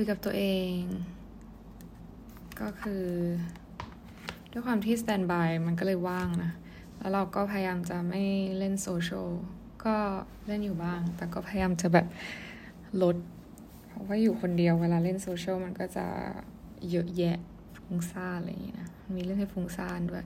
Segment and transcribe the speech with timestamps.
[0.00, 0.46] คุยกับตัวเอ
[0.76, 0.78] ง
[2.60, 3.06] ก็คือ
[4.52, 6.52] ด้วยความที่สแตนบายมันก็เลยว่างนะ
[6.98, 8.22] แล้วเราก็พยายามจะไม่
[8.58, 9.28] เล่นโซเชียล
[9.84, 9.96] ก็
[10.46, 12.06] เล่นอยู่บ้าง แต่ก็พยายามจะแบบ
[13.02, 13.16] ลด
[13.86, 16.06] เพราะว่าอยู่คนเดียวเวลาเล่นโซเชียลมันก็จะ
[16.90, 17.38] เยอะแยะ
[17.76, 20.24] ฟุ้งซ่านอะไรอย่างนี้นะ มีเรื่องให้ฟุ้งซ่านด้วย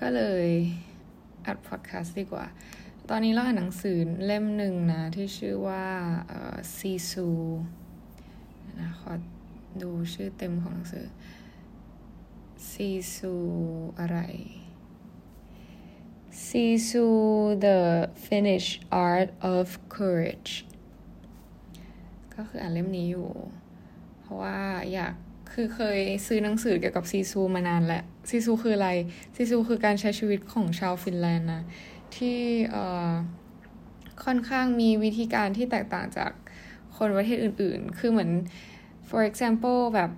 [0.00, 0.48] ก็เลย
[1.46, 2.46] อัดพอดแคสต์ดีกว่า
[3.08, 5.84] ตอนนี้เราอ่านหนังสือเล่มหนึ่งนะ ที่ชื่อว่า
[6.76, 7.28] ซีซู
[8.80, 9.12] นะขอ
[9.82, 11.06] ดูชื่อเต็มของหนังสือ
[12.70, 13.34] ซีซู
[14.00, 14.18] อะไร
[16.46, 17.06] ซีซู
[17.64, 17.78] the
[18.26, 18.68] Finnish
[19.06, 20.52] art of courage
[22.34, 23.30] ก็คืออ่านเล่มนี้อยู่
[24.20, 24.58] เพราะว่า
[24.92, 25.14] อยาก
[25.52, 28.90] คือเคยซื้อหนังสือเกี่ยวกับซีซูมานานแหละซีซูคืออะไร
[29.34, 31.62] ซีซูคือการใช้ชีวิตของชาวฟินแลนด์นะ
[32.16, 32.38] ที่
[34.24, 36.32] ค่อนข้างมีวิธีการที่แตกต่างจาก
[36.96, 38.30] คนประเทศอื่นๆ คือเหมือน
[39.08, 40.10] for example แบบ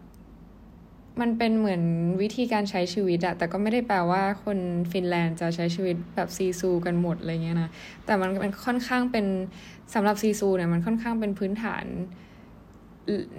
[1.20, 1.82] มันเป็นเหมือน
[2.22, 4.58] วิธีการใช้ชีวิตอะแต่ก็ไม่ได้แปลว่าคน
[4.92, 7.70] ฟินแลนด์จะใช้ชีวิตแบบซีซูกันหมดอะไรเงี้ยนะ
[8.04, 9.26] แต่มันเป็นค่อนข้างเป็น
[9.94, 11.84] สำหรับซีซูเนี่ยมันค่อนข้างเป็นพื้นฐาน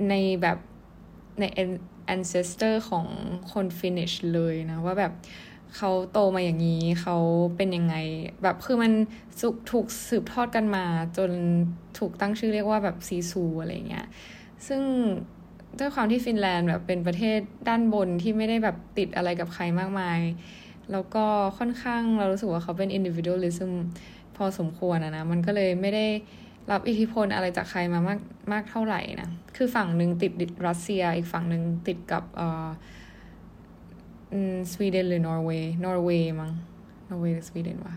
[0.09, 0.57] ในแบบ
[1.39, 1.43] ใน
[2.15, 3.07] ancestor ของ
[3.51, 5.13] คนฟินิชเลยนะ ว่าแบบ
[5.75, 7.17] เขาโตมาอย่างนี้เขา
[7.57, 7.95] เป็นยังไง
[8.43, 8.91] แบบคือมัน
[9.71, 10.85] ถูกสืบทอดกันมา
[11.17, 11.31] จน
[11.97, 14.05] ถูกตั้งชื่อเรียกว่าแบบซีซูอะไรเงี้ย
[14.67, 14.81] ซึ่ง
[15.79, 20.19] ด้วยความที่ฟินแลนด์แบบเป็นประเทศด้านบนที่ไม่ได้แบบติดอะไรกับใครมากมาย
[20.91, 21.25] แล้วก็
[21.57, 23.71] ค่อนข้างเรารู้สึกว่าเขาเป็น individualism
[24.35, 26.07] พอสมควรนะนะ มันก็เลยไม่ได้
[26.71, 28.19] รับอิทธิพลอะไรจากใครมามาก
[28.51, 32.67] มากเท่าไหร่นะ คือฝั่งหนึ่งติดรัสเซีย อีกฝั่งหนึ่งติดกับเอ่อ
[34.71, 36.51] สวีเดนหรือนอร์เวย์นอร์เวย์มั้ง
[37.09, 37.95] นอร์เวย์หรือสวีเดนวะ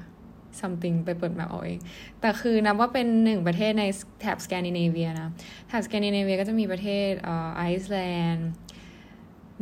[0.60, 1.78] something ไปเปิด map เอาเอง
[2.20, 3.84] แต่คือนับว่าเป็นหนึ่งประเทศใน
[4.20, 5.28] แถบสแกนดิเนเวียนะ
[5.68, 7.98] แถบสแกนดิเนเวียก็จะมีประเทศอ่าไอซ์แล
[8.30, 8.48] นด์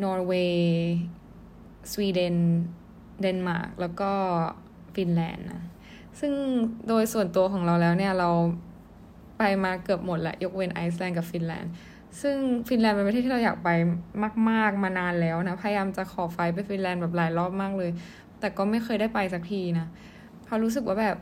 [0.05, 0.94] นอร์เวย์
[1.92, 2.36] สวีเดน
[3.20, 4.12] เดนมาร์กแล้วก็
[4.94, 5.62] ฟินแลนด์นะ
[6.21, 6.32] ซึ่ง
[6.88, 8.31] โดยส่วนตัวของเราแล้วเนี่ย เรา
[9.38, 11.72] ไปมาเกือบหมดละยกเว้นไอซ์แลนด์กับฟินแลนด์
[12.22, 12.36] ซึ่ง
[12.68, 13.68] ฟินแลนด์เป็นประเทศที่เราอยากไป
[14.50, 17.90] มาก ๆ มานานแล้วนะ พยายามจะขอไฟไปฟินแลนด์แบบหลายรอบมากเลย
[18.40, 19.86] แต่ก็ไม่เคยได้ไปสักทีนะ
[20.44, 21.16] เพราะรู้สึกว่าแบบ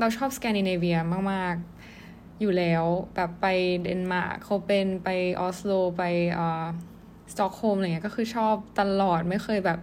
[0.00, 0.98] เราชอบสแกนดิเนเวีย
[1.32, 1.54] มาก
[1.98, 2.84] ๆ อยู่แล้ว
[3.14, 3.46] แบบไป
[3.82, 5.08] เดนมาร์กโคเปนไป
[5.40, 6.02] ออสโล ไป
[6.38, 6.66] อ่า
[7.32, 9.78] สตอกโฮล์มอะไรเงี้ยก็คือชอบตลอดไม่เคยแบบ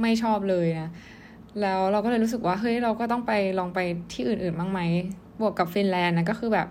[0.00, 0.90] ไม่ชอบเลยนะ
[1.60, 3.78] แล้วเราก็เลยรู้สึกว่าเฮ้ยเราก็ต้องไปลองไป
[4.12, 4.80] ที่อื่นๆบ้างไหม
[5.40, 6.68] บวกกับฟินแลนด์นะก็คือแบบ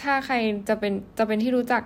[0.00, 0.34] ถ้าใคร
[0.68, 1.82] จะเป็นจะเป็นที่รู้จัก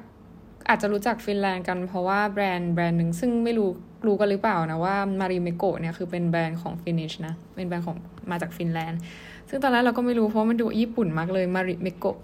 [0.68, 3.70] อาจจะรู้จักฟินแลนด์กันเพราะว่าแบรนด์แบรนด์หนึ่งซึ่งไม่รู้
[4.06, 7.96] รู้กันหรือเปล่านะว่า Marimekko เนี่ยคือเป็นแบรนด์ของ Finnish นะเป็นแบรนด์ของ
[8.30, 9.00] มาจากฟินแลนด์
[9.48, 12.18] ซึ่งตอนแรกเราก็ไม่รู้เพราะมันดูญี่ปุ่นมากเลย Marimekko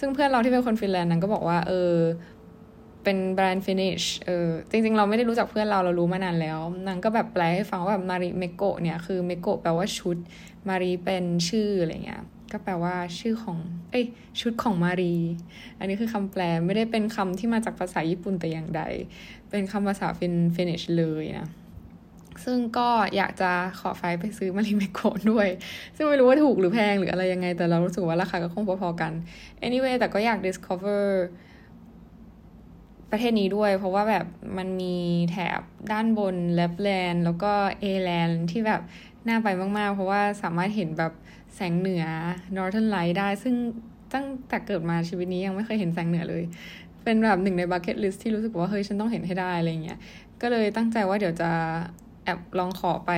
[0.00, 1.94] ซึ่งเพื่อนเราที่เป็นคนฟินแลนด์นั้นก็บอกว่า เออ
[3.04, 10.16] เป็นแบรนด์ Finnish เออจริง ๆ เราไม่ได้รู้จักเพื่อนเราเรารู้มานานแล้วนางก็แบบแปลให้ฟังว่าแบบ Marimekko เนี่ยคือ mekko แปลว่าชุด
[10.68, 12.22] มารีเป็นชื่ออะไรเงี้ย
[12.54, 13.58] ก็แปลว่าชื่อของ
[13.90, 14.04] เอ้ย
[14.40, 15.14] ชุดของมารี
[15.78, 18.82] อันนี้คือคำแปลไม่ได้เป็นคำที่มาจากภาษาญี่ปุ่นแต่อย่างใด
[19.50, 21.48] เป็นคำภาษาฟิน Finnish เลยนะ
[22.44, 23.50] ซึ่งก็อยากจะ
[23.80, 25.00] ขอ flight ไปซื้อ Marimekko
[25.30, 25.48] ด้วย
[25.96, 29.12] ซึ่งไม่รู้ว่าถูกหรือแพงหรืออะไรยังไง แต่เรารู้สึกว่าราคาก็คงพอๆกัน
[29.66, 31.04] anyway แต่ก็อยาก discover
[33.10, 34.26] ประเทศนี้ด้วย เพราะว่าแบบ
[34.56, 34.96] มันมี
[35.30, 35.60] แถบ
[35.92, 38.82] ด้านบนแลปแลนด์แล้วก็เอแลนด์ที่แบบ
[39.28, 39.48] น่าไป
[39.78, 41.12] มาก ๆ เพราะว่าสามารถเห็นแบบ
[41.54, 42.04] แสงเหนือ
[42.56, 43.54] Northern Light ได้ ซึ่ง
[44.12, 46.42] ตั้งแต่เกิดมาชีวิตนี้ยังไม่เคยเห็นแสงเหนือเลย
[47.04, 49.98] เป็นแบบหนึ่งใน bucket list ที่รู้สึกว่า เฮ้ย ฉันต้องเห็นให้ได้ อะไรเงี้ย
[50.40, 51.50] ก็เลยตั้งใจว่าเดี๋ยวจะ
[52.24, 53.12] แอบลองขอไป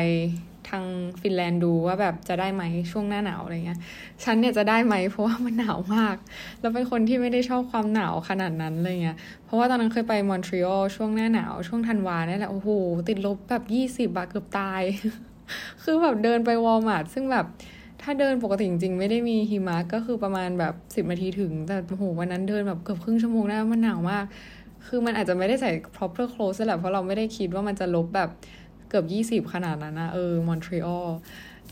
[0.68, 0.84] ทาง
[1.20, 3.78] ฟินแลนด์ดูว่าแบบจะได้ไหมช่วงหน้าหนาวอะไรเงี้ย
[4.24, 6.16] ฉันเนี่ยจะได้ไหมเพราะว่ามันหนาวมาก
[6.60, 12.68] แล้วเป็นคนที่ไม่ได้ชอบความหนาวขนาดนั้นเลยเงี้ย เพราะว่าตอนนั้นเคยไปมอนทรีออลช่วงหน้าหนาว ช่วงธันวาเนี่ยแหละ โอ้โห
[13.08, 14.82] ติดลบแบบยี่สิบบาทเกือบตาย
[15.82, 17.46] คือแบบเดินไปวอลมาร์ทซึ่งแบบ
[18.02, 24.24] ถ้าเดินปกติจริงๆไม่ได้มีหิมะก็คือประมาณแบบสิบนาทีถึง แต่โหวันนั้นเดินแบบเกือบครึ่งชั่วโมงได้มันหนาวมาก
[24.86, 28.30] คือมันอาจจะไม่ได้ใส่ proper clothes แหละเพราะเราไม่ได้คิดว่ามันจะลบแบบ
[28.88, 31.06] เกือบยี่สิบขนาดนั้นนะเออมอนทรีออล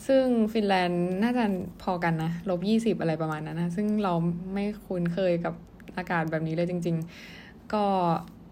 [0.07, 1.45] ซึ่งฟินแลนด์น่าจะ
[1.83, 4.13] พอกันนะลบยี่สิบอะไรประมาณนั้นนะ ซึ่งเรา
[4.55, 5.55] ไม่คุ้นเคยกับ
[5.97, 6.97] อากาศแบบนี้เลยจริง
[7.35, 7.85] ๆ ก็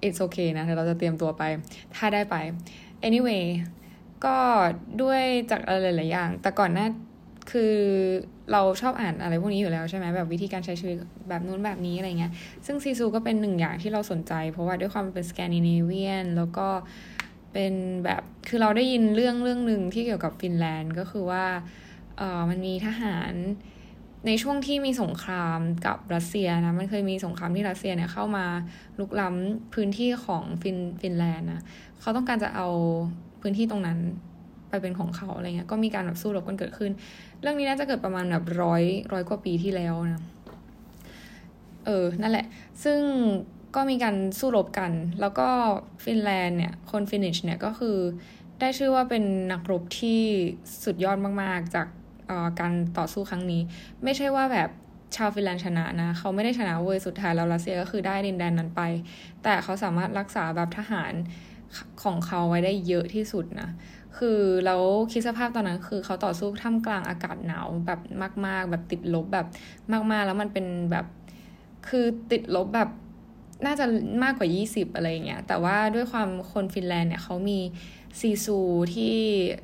[0.07, 1.43] it's okay นะเราจะเตรียมตัวไป
[1.95, 2.37] ถ้าได้ไป
[3.07, 3.43] anyway
[4.25, 4.37] ก็
[5.03, 6.87] ด้วยจากอะไรหลายอย่าง แต่ก่อนหน้า
[7.51, 7.75] คือ
[8.53, 10.97] เราชอบอ่านอะไรพวกนี้อยู่แล้วใช่ไหมแบบวิธีการใช้ชีวิต
[11.29, 12.33] แบบนู้นแบบนี้อะไรเงี้ย
[12.67, 16.69] ซึ่งซีซูก็เป็นหนึ่งอย่างที่เราสนใจ เพราะว่าด้วยความเป็นสแกนดิเนเวียนแล้วก็
[17.53, 17.75] เป็น
[18.05, 21.45] แบบคือเราได้ยินเรื่องเรื่องหนึ่งที่เกี่ยวกับฟินแลนด์ก็คือว่า
[22.19, 23.33] เออมันมีทหาร
[24.27, 28.47] ในช่วงที่มีสงครามกับรัสเซียนะ มันเคยมีสงครามที่รัสเซียเนี่ยเข้ามา
[28.99, 31.63] ลุกล้ำพื้นที่ของฟินฟินแลนด์นะ
[32.01, 32.69] เขาต้องการจะเอา
[33.43, 33.99] พื้นที่ตรงนั้น
[34.69, 36.93] ไปเป็นของเขาอะไรเงี้ย ก็มีการแบบสู้รบกันเกิดขึ้น
[37.41, 40.23] เรื่องนี้น่าจะเกิดประมาณแบบร้อยร้อยกว่าปีที่แล้วนะ
[41.87, 42.47] เออ นั่นแหละ
[42.85, 43.01] ซึ่ง
[43.75, 45.49] ก็มีการสู้รบกัน แล้วก็
[46.05, 47.97] ฟินแลนด์เนี่ย คน Finnish เนี่ยก็คือ
[48.61, 50.21] ได้ชื่อว่าเป็นนักรบที่
[50.85, 51.87] สุดยอดมาก ๆ จาก
[52.61, 53.63] การต่อสู้ครั้งนี้
[54.05, 54.71] ไม่ใช่ว่าแบบ
[55.17, 58.83] ชาวฟินแลนด์ชนะนะ เขาไม่ได้ชนะเว้ย สุดท้ายแล้วรัสเซียก็คือได้ดินแดนนั้นไป
[59.43, 61.13] แต่เขาสามารถรักษาแบบทหาร
[62.03, 63.69] ของเขาไว้ได้เยอะที่สุดนะ
[64.19, 64.83] คือแล้ว
[65.13, 68.01] คิดสภาพตอนนั้นคือเขาต่อสู้ท่ามกลางอากาศหนาวแบบ
[68.47, 69.47] มาก ๆ แบบติดลบแบบ
[70.13, 71.07] มากๆ แล้วมันเป็นแบบ
[71.89, 72.91] คือติดลบแบบ
[73.67, 73.85] น่าจะ
[74.23, 77.59] มากกว่า 20 อะไรเงี้ย แต่ว่าด้วยความคนฟินแลนด์เนี่ยเขามี
[78.21, 78.59] ซีซู
[78.95, 79.17] ที่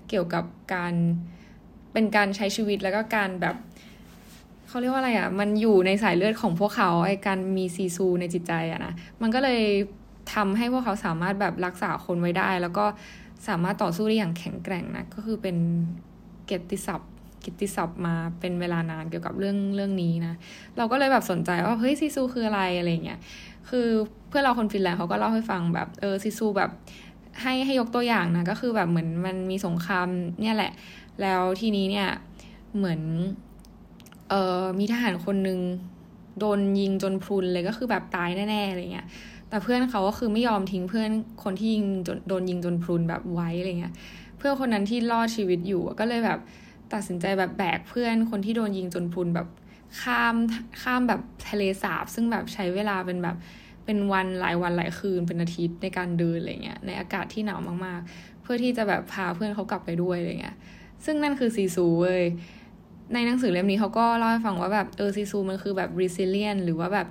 [0.09, 0.45] เกี่ยวกับ
[0.75, 0.95] การ
[1.93, 3.57] เป็นการใช้ชีวิตแล้วก็การแบบ
[4.69, 9.63] เขาเรียกว่าอะไรอะ่ะ มันอยู่ในสายเลือดของพวกเขาไอ้การมีซีซูในจิตใจอะนะ มันก็เลย
[10.35, 12.85] ทำให้พวกเขาสามารถแบบรักษาคนไว้ได้ แล้วก็
[13.49, 15.57] สามารถต่อสู้ได้อย่างแข็งแกร่งนะ ก็คือเป็น
[16.45, 17.13] เกียรติศัพท์
[17.45, 20.35] กิตติศัพท์มาเป็นเวลานานเกี่ยวกับเรื่องเรื่องนี้นะ
[20.77, 23.19] เราก็เลยแบบสนใจว่าเฮ้ย sisu คืออะไรอะไรเงี้ย
[23.69, 23.87] คือ
[24.29, 26.71] เพื่อนเราคนฟินแลนด์เขาก็เล่าให้ฟังแบบเออ sisu แบบ
[27.43, 30.09] ให้ให้ยกตัวอย่างนะก็คือแบบเหมือนมันมีสงคราม
[30.41, 30.73] เนี่ยแหละ
[31.23, 32.09] แล้วทีนี้เนี่ย
[32.77, 33.01] เหมือน
[34.29, 35.59] เออมีทหารคนหนึ่ง
[36.39, 39.07] โดนยิงจนพรุนเลยก็คือแบบตายแน่ๆอะไรเงี้ย
[39.49, 41.11] แต่เพื่อนเขาก็คือไม่ยอมทิ้งเพื่อน
[41.45, 41.85] คนที่ยิง
[42.29, 43.95] โดนยิงจนพรุนแบบไว้อะไรเงี้ย
[44.39, 46.39] เพื่อนคนนั้นที่รอดชีวิตอยู่ก็เลยแบบ
[46.93, 49.49] ตัดสินใจแบบแบกเพื่อนคนที่โดนยิงจนพรุนแบบ
[50.03, 50.35] ข้าม
[50.83, 53.37] ข้ามแบบทะเลสาบ ซึ่งแบบใช้เวลาเป็นแบบ
[53.85, 60.57] เป็นวันหลายวันหลายคืนเป็นอาทิตย์ในการเดินอะไรเงี้ยในอากาศที่หนาวมากๆ เพื่อที่จะแบบพาเพื่อนเขากลับไปด้วยอะไรเงี้ย
[61.05, 62.25] ซึ่งนั่นคือซีซูเว้ย
[63.15, 67.07] ในหนังสือเล่มนี้เขาก็เล่าให้ฟังว่าแบบเออซีซูมันคือแบบ resilient หรือว่าแบบ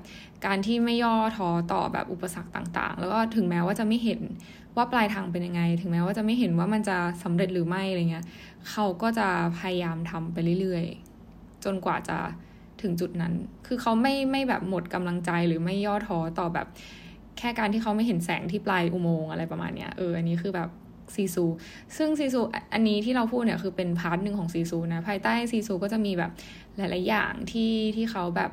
[0.46, 4.22] การที่ไม่ย่อท้อต่อแบบอุปสรรคต่าง ๆ แล้วก็ถึงแม้ว่าจะไม่เห็น
[4.76, 8.26] ว่าปลายทางเป็นยังไง ถึงแม้ว่าจะไม่เห็นว่ามันจะสำเร็จหรือไม่อะไรเงี้ย
[8.70, 9.28] เขาก็จะ
[9.60, 12.18] พยายามทำไปเรื่อยๆ จนกว่าจะ
[12.82, 13.34] ถึงจุดนั้น
[13.68, 16.68] คือเขาไม่ไม่แบบหมดกำลังใจหรือไม่ย่อท้อต่อแบบ
[17.38, 20.70] แค่การที่เขาไม่เห็นแสงที่ปลายอุโมงค์อะไรประมาณเนี้ยเอออันนี้คือแบบ
[21.16, 21.46] sisu
[21.98, 22.42] ซึ่ง sisu
[22.74, 26.32] อันนี้ที่เราพูดเนี่ยคือเป็น part หนึ่งของ sisu นะ ภายใต้ sisu ก็จะมีแบบ
[26.78, 28.52] หลาย ๆ อย่างที่ที่เขาแบบ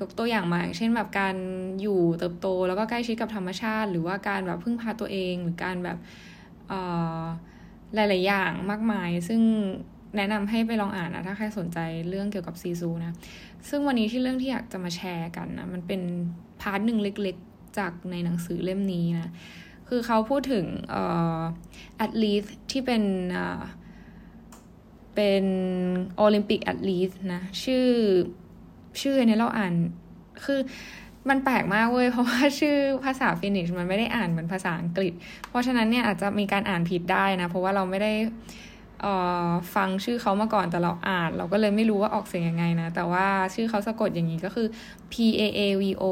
[0.00, 1.36] ยกตัวอย่างมาอย่างเช่นแบบการ
[1.82, 5.98] อยู่เติบโตแล้วก็ใกล้ชิดกับธรรมชาติ หรือว่าการแบบพึ่งพาตัวเองหรือการแบบ
[7.94, 9.40] หลาย ๆ อย่างมากมาย ซึ่ง
[10.16, 13.14] แนะนำให้ไปลองอ่านนะถ้าใครสนใจเรื่องเกี่ยวกับ sisu นะ
[13.68, 16.00] ซึ่งวันนี้ที่เรื่องที่อยากจะมาแชร์กันนะ มันเป็น
[16.60, 19.30] part หนึ่งเล็ก ๆ จากในหนังสือเล่มนี้นะ
[19.88, 20.66] คือเขาพูดถึง
[21.96, 23.02] athleteที่เป็น
[25.14, 25.44] เป็น
[26.16, 27.86] Olympic athlete นะ ชื่อ
[29.02, 29.72] ชื่อเนี่ยเราอ่าน
[30.44, 30.60] คือ
[31.28, 35.12] มันแปลกมากเว้ย เพราะว่าชื่อภาษา Finnish มันไม่ได้อ่านเหมือนภาษาอังกฤษ
[35.48, 38.12] เพราะฉะนั้นเนี่ยอาจจะมีการอ่านผิดได้นะ เพราะว่าเราไม่ได้
[39.74, 44.66] ฟังชื่อเขามาก่อนแต่เราอ่าน เราก็เลยไม่รู้ว่าออกเสียงยังไงนะ แต่ว่าชื่อเขาสะกดอย่างนี้ก็คือ
[45.12, 46.04] P A A V O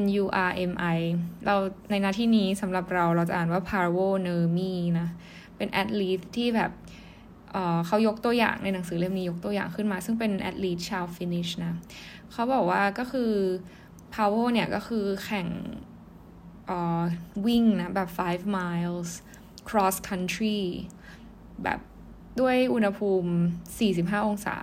[0.00, 0.98] N U R M I
[1.46, 1.54] เรา
[1.90, 5.08] ในณ ที่นี้สำหรับเราเราจะอ่านว่า Parvo n e r m i นะ
[5.56, 6.70] เป็น athlete ที่แบบ
[7.86, 11.74] เขายกตัวอย่างในหนังสือเล่มนี้ยกตัวอย่างขึ้นมา ซึ่งเป็น athlete ชาว Finnish นะ
[12.32, 13.32] เขาบอกว่าก็คือ
[14.14, 15.48] Power เนี่ยก็คือแข่ง
[17.46, 19.10] วิ่งนะ แบบ 5 miles
[19.68, 20.60] cross country
[21.62, 21.80] แบบ
[22.40, 23.32] ด้วยอุณหภูมิ
[23.80, 24.56] 45 องศา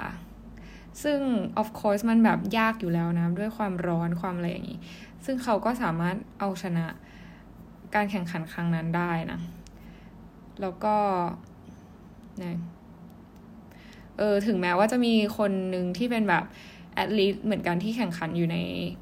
[1.03, 1.19] ซึ่ง
[1.61, 4.79] of course มันแบบยากอยู่แล้วนะ ด้วยความร้อนความอะไรอย่างนี้
[5.25, 6.85] ซึ่งเขาก็สามารถเอาชนะ
[7.95, 9.39] การแข่งขันครั้งนั้นได้นะ
[10.61, 10.95] แล้วก็
[12.43, 12.57] นะ
[14.17, 16.43] เออถึงแม้ว่าจะมีคนหนึ่งที่เป็นแบบ
[16.93, 18.57] แอดลีเหมือนกันที่แข่งขันอยู่ใน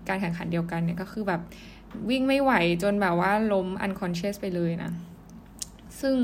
[0.10, 1.42] การแข่งขันเดียวกันเนี่ยก็คือแบบ
[2.10, 2.52] วิ่งไม่ไหว
[2.84, 4.92] จนแบบว่าล้ม unconscious ไปเลยนะ
[6.02, 6.16] ซึ่ง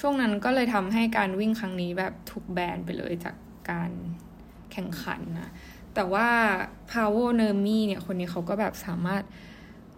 [0.00, 3.36] ช่วงนั้นก็เลยทำให้การวิ่งครั้งนี้แบบถูกแบนไปเลยจาก
[3.70, 3.90] การ
[4.72, 5.50] แข่งขันนะ
[5.94, 6.28] แต่ว่า
[6.92, 9.22] Power n e r m i เนี่ยคนนี้เขาก็แบบสามารถ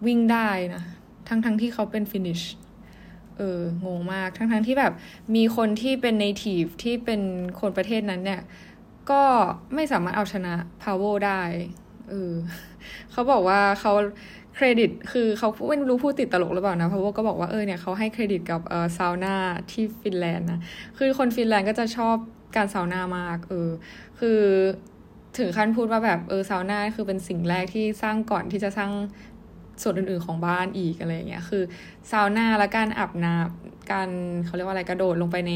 [0.05, 0.83] วิ่งได้นะ
[1.27, 2.43] ทั้งทั้งที่เขาเป็น finish
[3.37, 4.93] เอองงมากทั้งทั้งที่แบบ
[5.35, 7.21] มีคนที่เป็น native ที่เป็น
[7.59, 8.41] คนประเทศนั้นเนี่ย
[9.11, 9.23] ก็
[9.75, 11.41] ไม่สามารถเอาชนะ Power ได้
[12.09, 12.33] เออ
[13.11, 13.93] เขาบอกว่าเขา
[14.55, 19.35] เครดิตคือเขาไม่รู้พูดติดตลกหรือเปล่านะเพราะว่าก็บอกว่าเออเนี่ยเขาให้เครดิตกับเออซาวน่า
[19.71, 20.59] ที่ฟินแลนด์นะ
[20.97, 22.15] คือคนฟินแลนด์ก็จะชอบ
[22.55, 23.69] การซาวน่ามากเออ
[24.19, 24.39] คือ
[25.37, 28.91] ถึงขั้นพูดว่าแบบเออซาวน่าคือเป็นสิ่งแรกที่สร้างก่อนที่จะสร้าง
[29.81, 31.63] ส่วนอื่นๆของบ้านอีกอะไรเงี้ยคือ
[32.11, 34.09] ซาวน่าและการอาบน้ำการ
[34.45, 35.51] เขาเรียกว่าอะไรกระโดดลงไปใน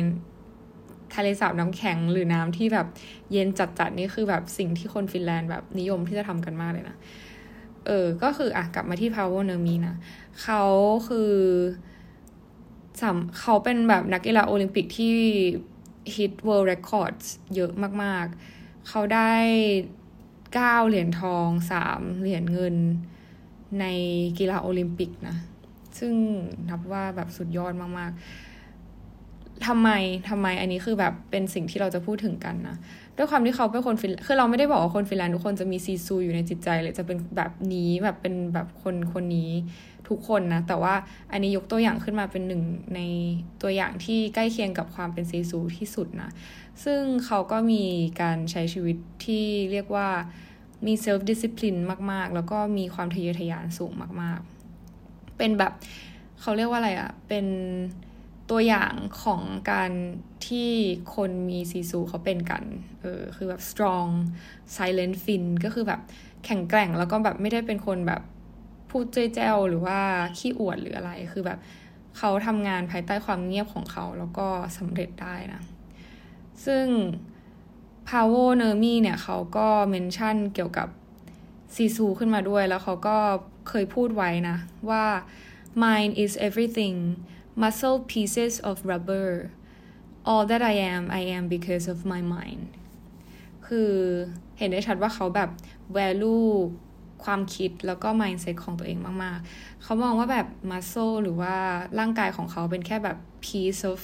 [1.15, 2.87] ทะเลสาบน้ำแข็งหรือน้ำที่แบบ
[3.31, 6.95] เย็นจัดๆนี่คือแบบสิ่งที่คนฟินแลนด์แบบนิยมที่จะทำกันมากเลยนะ
[7.85, 9.95] เออ ก็คืออะกลับมาที่ Power n e r m i นะ
[10.43, 10.63] เขา
[11.07, 11.33] คือ
[13.39, 15.15] เขาเป็นแบบนักกีฬาโอลิมปิกที่
[16.15, 17.71] ฮิต world records เยอะ
[18.03, 19.33] มากๆ เขาได้
[20.53, 22.75] เก้าเหรียญทองสามเหรียญเงิน
[23.79, 23.85] ใน
[24.39, 25.35] กีฬาโอลิมปิกนะ
[25.99, 26.13] ซึ่ง
[26.69, 29.89] นับว่าแบบสุดยอดมากๆทำไม
[30.29, 32.77] ทำไมอันนี้คือแบบเป็นสิ่งที่เราจะพูดถึงกันนะ
[33.17, 39.51] ด้วยความที่เขาเป็นคนฟินคือเราไม่ได้บอกว่าคนฟินแลนด์ทุกคนจะมีซีซูอยู่ในจิตใจเลยจะเป็นแบบนี้แบบเป็นแบบคนคนนี้
[40.09, 40.93] ทุกคนนะ แต่ว่า
[41.31, 42.61] อันนี้ยกตัวอย่างขึ้นมาเป็นหนึ่ง
[42.95, 42.99] ใน
[43.61, 46.29] ตัวอย่างที่ใกล้เคียงกับความเป็น sisu ที่สุดนะ
[46.83, 47.83] ซึ่งเขาก็มี
[48.21, 50.09] การใช้ชีวิตที่เรียกว่า
[50.85, 51.75] มี self-discipline
[52.11, 54.39] มาก ๆ แล้วก็มีความทะเยอทะยานสูงมาก
[54.89, 55.73] ๆ เป็นแบบ
[56.41, 57.45] เขาเรียกว่าอะไรอะ่ะ เป็น
[58.49, 58.93] ตัวอย่าง
[59.23, 59.41] ของ
[59.71, 59.91] การ
[60.47, 60.69] ที่
[61.15, 62.63] คนมี sisu เขาเป็นกัน
[63.01, 64.09] เออ คือแบบ strong
[64.75, 66.01] silent Finn ก็คือแบบ
[66.45, 68.21] แข็งแกร่งแล้วก็แบบไม่ได้เป็นคนแบบ
[68.89, 69.99] พูดเจ้ยแจ้วหรือว่า
[70.37, 71.59] ขี้อวดหรืออะไร คือแบบ
[72.17, 75.61] เขาทำงานภายใต้ความเงียบของเขาแล้วก็สำเร็จได้นะ
[76.65, 76.85] ซึ่ง
[78.09, 80.87] Power n e r m i เนี่ยเขาก็เมนชั่นเกี่ยวกับ
[81.75, 83.17] ซีซูขึ้นมาด้วย แล้วเขาก็
[83.69, 84.57] เคยพูดไว้นะ
[84.89, 85.05] ว่า
[85.83, 86.97] mind is everything
[87.61, 89.29] muscle pieces of rubber
[90.29, 92.63] all that I am I am because of my mind
[93.67, 93.91] คือ
[94.57, 95.49] เห็นได้ชัดว่าเขาแบบ
[95.97, 96.49] value
[97.23, 101.55] ความคิดแล้วก็ mindset ของตัวเองมากๆ เขามองว่าแบบ muscle หรือว่า
[101.99, 104.01] ร่างกายของเขาเป็นแค่แบบ piece of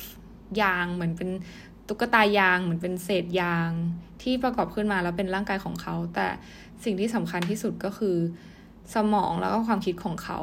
[0.61, 1.29] ยางเหมือนเป็น
[1.87, 3.69] ตุ๊กตายางเหมือนเป็นเศษยาง
[4.21, 6.27] ที่ประกอบขึ้นมาแล้วเป็นร่างกายของเขา แต่
[6.83, 8.17] สิ่งที่สำคัญที่สุดก็คือ
[8.95, 10.39] สมองแล้วก็ความคิดของเขา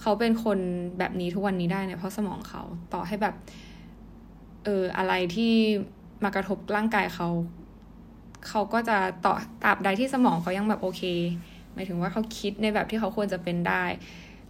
[0.00, 0.58] เขาเป็นคน
[0.98, 3.34] แบบนี้ทุกวันนี้ได้เนี่ยเพราะสมองเขาต่อให้แบบ
[4.64, 5.52] เอออะไรที่
[6.24, 7.28] มากระทบร่างกายเขา
[8.48, 9.34] เขาก็จะต่อ
[9.64, 11.02] ตราบใดที่สมองเขายังแบบโอเค
[11.74, 13.84] หมายถึงว่าเขาคิดในแบบที่เขาควรจะเป็นได้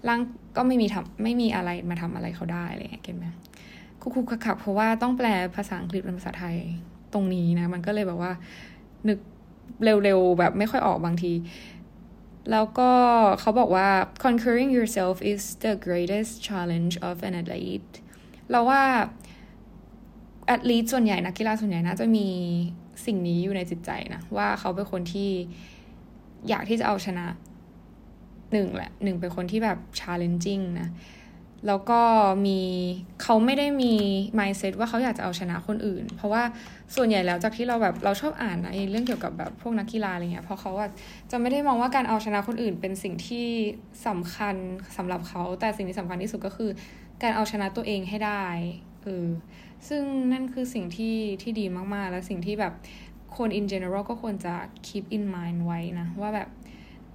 [0.08, 0.20] ร่าง
[0.56, 3.26] ก็ไม่มีทำไม่มีอะไรมาทำอะไรเขาได้อะไรเงี้ยเก็ตไหม
[4.02, 6.56] คุกคุกขักเพราะว่าต้องแปลภาษาอังกฤษเป็นภาษาไทย
[7.12, 8.32] ตรงนี้นะ มันก็เลยแบบว่า
[9.08, 9.18] นึก
[9.84, 11.32] เร็วๆ แบบไม่ค่อยออกบางที
[12.50, 12.90] แล้วก็
[13.40, 13.88] เขาบอกว่า
[14.24, 17.92] conquering yourself is the greatest challenge of an athlete
[18.50, 18.82] เราว่า
[20.46, 22.26] แอดลีส่วนใหญ่นักกีฬาส่วนใหญ่น่าจะมี
[23.06, 25.30] สิ่งนี้อยู่ในจิตใจนะ ว่าเขาเป็นคนที่
[26.48, 27.26] อยากที่จะเอาชนะ
[28.52, 30.88] หนึ่งแหละหนึ่งเป็นคนที่แบบ challenging นะ
[31.66, 32.00] แล้วก็
[32.46, 32.60] มี
[33.22, 33.92] เขาไม่ได้มี
[34.38, 36.42] mindset ว่าเขาอยากจะเอาชนะคนอื่น เพราะว่า
[36.96, 40.90] ส่วนใหญ่แล้วจากที่เราแบบเราชอบอ่านนะเรื่องเกี่ยวกับแบบพวกนักกีฬาอะไรเงี้ยเพราะเขาอะ
[41.30, 43.46] จะไม่ได้มองว่าการเอาชนะคนอื่น เป็นสิ่งที่
[44.06, 44.54] สำคัญ
[44.96, 46.70] สำหรับเขา แต่สิ่งที่สำคัญที่สุดก็คือ
[47.22, 48.44] การเอาชนะตัวเองให้ได้
[49.02, 49.26] เออ
[49.88, 50.02] ซึ่ง
[50.32, 51.64] นั่นคือสิ่งที่ที่ดี
[51.94, 52.72] มากๆ และสิ่งที่แบบ
[53.36, 54.54] คน in general ก็ควรจะ
[54.86, 56.48] keep in mind ไว้นะ ว่าแบบ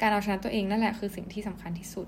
[0.01, 2.07] การเอาชนะตัวเองนั่นแหละคือสิ่งที่สำคัญที่สุด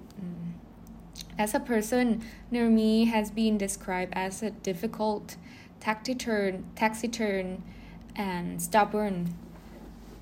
[1.43, 2.21] As a person,
[2.51, 5.37] Nurmi has been described as a difficult,
[5.79, 7.47] taciturn, taciturn
[8.27, 9.17] and stubborn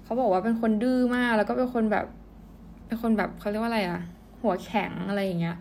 [0.03, 2.05] เขาบอกว่าเป็นคนดื้อมาก แล้วก็เป็นคนแบบ
[2.87, 4.01] เป็นคนแบบเขาเรียกว่าอะไรอะ
[4.41, 5.57] หัวแข็งอะไรอย่างเงี้ย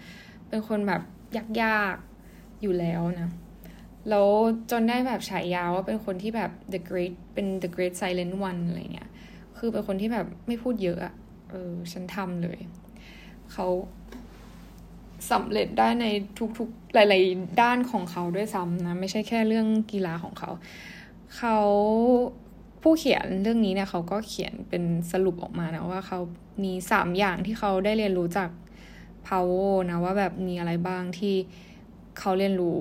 [0.48, 1.02] เป็นคนแบบ
[1.62, 3.30] ยากๆ อยู่แล้วนะ
[4.08, 4.28] แล้ว
[4.70, 9.10] จนได้แบบฉายาว่าเป็นคนที่แบบ the great เป็น the great silent one อะไรเงี้ย
[9.58, 11.14] คือเป็นคนที่แบบไม่พูดเยอะอะ
[11.50, 12.58] เออ ฉันทำเลย
[13.52, 13.66] เขา
[15.30, 16.06] สำเร็จได้ใน
[16.58, 20.50] ทุกๆหลาย ๆ ด้านของเขาด้วยซ้ำนะ ไม่ใช่แค่เรื่องกีฬาของเขา
[21.36, 21.56] เขา
[22.82, 26.18] ผู้เขียนเรื่องนี้เนี่ยเขาก็เขียนเป็นสรุปออกมานะว่าเขา
[26.64, 28.50] มีสามอย่างที่เขาได้เรียนรู้จาก
[29.28, 31.34] Power นะว่าแบบมีอะไรบ้างที่
[32.18, 32.80] เขาเรียนรู้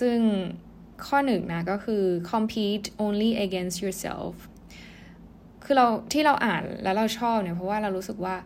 [0.00, 0.18] ซึ่ง
[1.06, 4.34] ข้อหนึ่งนะก็คือ compete only against yourself
[5.64, 8.36] คือเราที่เราอ่านแล้วเราชอบเนี่ยเพราะว่าเรารู้สึกว่า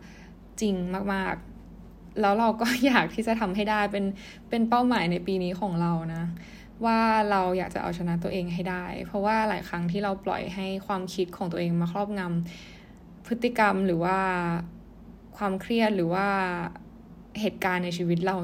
[0.61, 0.75] จริง
[1.13, 1.56] มาก ๆ
[2.21, 4.05] แล้วเราก็อยากที่จะทำให้ได้เป็น
[4.49, 6.23] เป็นเป้าหมายในปีนี้ของเรานะ
[6.85, 6.99] ว่า
[7.31, 14.17] เราอยากจะเอาชนะตัวเองให้ได้ เพราะว่าหลายครั้งที่เราปล่อยให้ความคิดของตัวเองมาครอบงำพฤติกรรมหรือว่า
[15.37, 16.27] ความเครียดหรือว่า
[17.41, 18.37] เหตุการณ์ในชีวิตเรา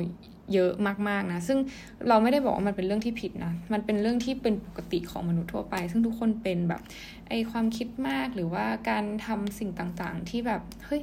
[0.53, 0.71] เยอะ
[1.07, 1.59] มากๆนะ ซึ่ง
[2.07, 6.81] เราไม่ได้บอกว่ามันเป็นเรื่องที่ผิดนะ มันเป็นเรื่องที่เป็นปกติของมนุษย์ทั่วไป ซึ่งทุกคนเป็นแบบ
[7.29, 11.01] ไอความคิดมากหรือว่าการทำสิ่งต่างๆ ที่แบบเฮ้ย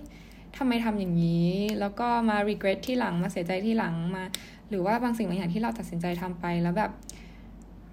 [0.57, 4.25] ทำไมทำอย่างนี้ แล้วก็มา regret ที่หลังมาเสียใจที่หลังมา
[4.69, 6.91] หรือว่าบางสิ่งบางอย่างที่เราตัดสินใจทำไปแล้วแบบ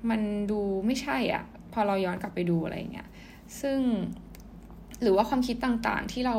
[0.09, 0.21] มัน
[0.51, 3.07] ดูไม่ใช่อะ่ะ พอเราย้อนกลับไปดูอะไรเงี้ย
[3.61, 3.79] ซึ่ง
[5.01, 6.35] หรือว่าความคิดต่างๆ ที่เรา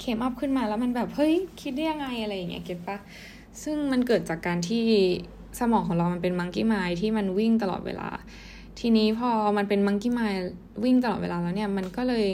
[0.00, 2.96] เคมอัพขึ้นมาแล้วมันแบบเฮ้ยคิดได้ยังไงอะไรอย่างเงี้ยเก็ตปะ
[3.62, 4.84] ซึ่งมันเกิดจากการที่
[5.58, 8.08] สมองของเรามันเป็นมังกี้ไมที่มันวิ่งตลอดเวลา
[8.80, 10.34] ทีนี้พอมันเป็นมังกี้ไมาย
[10.84, 12.26] วิ่งตลอดเวลาแล้วเนี่ย มันก็เลย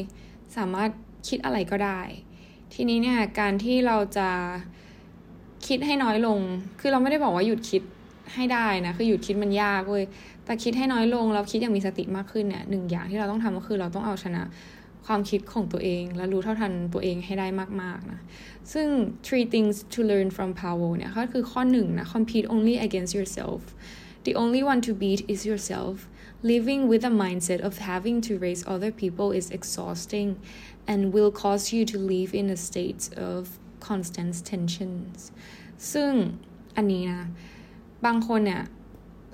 [0.56, 0.90] สามารถ
[1.28, 2.00] คิดอะไรก็ได้
[2.74, 4.28] ทีนี้เนี่ยการที่เราจะ
[5.66, 6.40] คิดให้น้อยลง
[6.80, 7.82] คือเราไม่ได้บอกว่าหยุดคิด
[8.34, 10.04] ให้ได้นะคือหยุดคิดมันยากเว้ย
[10.44, 14.42] แต่คิดให้น้อยลงเราคิดอย่างมีสติมากขึ้นเนี่ยหนึ่งอย่างที่เราต้องทำก็คือเราต้องเอาชนะ
[15.06, 17.46] ความคิดของตัวเอง และรู้เท่าทันตัวเองให้ได้
[17.82, 18.20] มากๆนะ
[18.72, 18.88] ซึ่ง
[19.26, 23.60] three things to learn from Powell เนี่ยก็คือข้อหนึ่งนะ compete only against yourself
[24.26, 25.94] the only one to beat is yourself
[26.52, 30.28] living with a mindset of having to raise other people is exhausting
[30.92, 33.40] and will cause you to live in a state of
[33.86, 35.18] constant tensions
[35.92, 36.12] ซึ่ง
[36.76, 37.28] อันนี้นะ
[38.06, 38.62] บางคนเนี่ย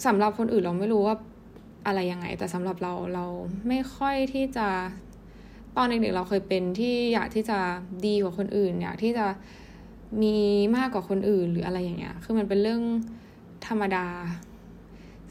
[0.06, 1.16] สำหรับคนอื่นเราไม่รู้ว่า
[1.86, 3.26] อะไรยังไง แต่สำหรับเราเรา
[3.68, 4.68] ไม่ค่อยที่จะ
[5.76, 7.58] ตอนเด็กๆเราเคยเป็นที่อยากที่จะ
[8.06, 9.26] ดีกว่าคนอื่น อยากที่จะ
[10.22, 10.36] มี
[10.76, 12.82] มากกว่าคนอื่นหรืออะไรอย่างเงี้ย คือมันเป็นเรื่อง
[13.66, 14.06] ธรรมดา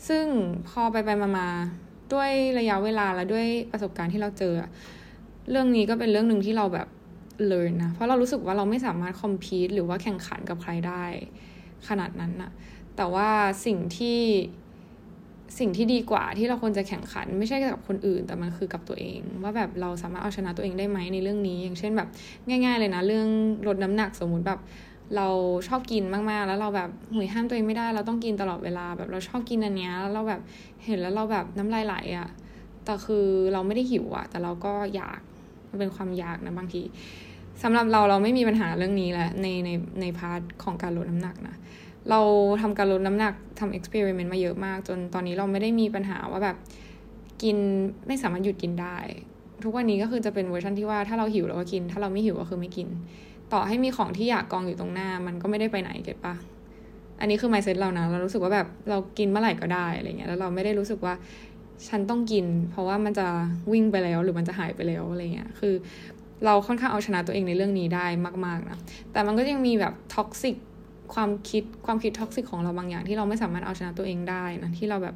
[0.08, 0.26] ซึ่ง
[0.68, 4.54] พอไปไปมาๆด้วยระยะเวลาและด้วยประสบการณ์ที่เราเจอ
[5.50, 6.88] เรื่องนี้ก็เป็นเรื่องหนึ่งที่เราแบบ
[7.50, 11.04] learn นะ เพราะเรารู้สึกว่าเราไม่สามารถ compete หรือว่าแข่งขันกับใครได้
[11.88, 12.52] ขนาดนั้นนะ
[12.96, 13.30] แต่ว่า
[13.66, 14.20] สิ่งที่
[15.60, 22.08] สิ่งที่ดีกว่าที่เราควรจะแข่งขัน ไม่ใช่กับคนอื่นแต่มันคือกับตัวเอง ว่าแบบเราสามารถเอาชนะตัวเองได้ไหมในเรื่องนี้ อย่างเช่นแบบ
[22.48, 23.28] ง่าย ๆ เลยนะ เรื่อง
[23.68, 24.60] ลดน้ำหนักสมมุติแบบ
[25.16, 25.28] เรา
[25.68, 30.42] ชอบกินมากๆ แล้วเราแบบหุยห้ามตัวเองไม่ได้เราต้องกินตลอดเวลาแบบเราชอบกินอันเนี้ยแล้วเราแบบ
[30.86, 32.30] เห็นแล้วเราแบบน้ำลายไหลอะ่ะ
[32.86, 35.20] แต่คือเราไม่ได้หิวอะ่ะ แต่เราก็อยาก
[35.76, 36.82] มันเป็นความอยากนะบางที
[37.64, 39.70] สำหรับเราเราไม่มีปัญหาเรื่องนี้แหละในใน
[40.02, 41.56] ใน part ของการลดน้ำหนักนะ
[42.10, 42.20] เรา
[42.62, 46.56] ทำการลดน้ำหนักทำ experiment มาเยอะมาก จนตอนนี้เราไม่ได้มีปัญหาว่าแบบ
[47.44, 47.58] กิน
[48.08, 48.98] ไม่สามารถหยุดกินได้
[49.64, 52.88] ทุกวันนี้ก็คือจะเป็นเวอร์ชันที่ว่าถ้าเราหิวเราก็กิน ถ้าเราไม่หิวก็คือไม่กิน
[53.54, 56.36] ต่อให้มีของที่อยากกองอยู่ตรงหน้า มันก็ไม่ได้ไปไหน get ปะ
[57.20, 61.14] อันนี้คือ mindset เรานะเรารู้สึกว่าแบบเรากินเมื่อไหร่ก็ได้อะไรเงี้ยแล้วเราไม่ได้รู้สึกว่า
[61.88, 63.28] ฉันต้องกิน เพราะว่ามันจะ
[63.72, 65.74] วิ่งไปแล้วหรือมันจะหายไปแล้วอะไรเงี้ยคือ
[66.46, 68.06] เราค่อนข้างเอาชนะตัวเองในเรื่องนี้ได้
[68.46, 68.78] มากๆนะ
[69.12, 70.56] แต่มันก็ยังมีแบบ toxic
[71.14, 75.16] ความคิดความคิด toxic ของเราบางอย่างที่เราไม่สามารถเอาชนะตัวเองได้นะที่เราแบบ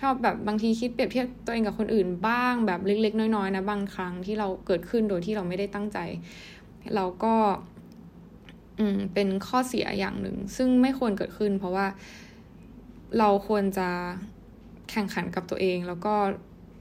[0.00, 5.98] ชอบแบบบางทีคิดเปรียบเทียบตัวเองกับคนอื่นบ้างแบบเล็ก ๆ น้อยๆนะบางครั้งที่เราเกิดขึ้นโดยที่เราไม่ได้ตั้งใจ
[6.94, 7.34] เราก็
[8.78, 11.86] อืมเป็นข้อเสียอย่างหนึ่ง ซึ่งไม่ควรเกิดขึ้น เพราะว่า
[13.18, 13.88] เราควรจะ
[14.90, 16.14] แข่งขันกับตัวเอง แล้วก็